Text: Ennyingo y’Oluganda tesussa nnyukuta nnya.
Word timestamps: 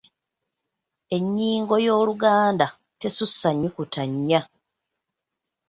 Ennyingo 1.15 1.75
y’Oluganda 1.85 2.67
tesussa 2.99 3.49
nnyukuta 3.51 4.01
nnya. 4.11 4.41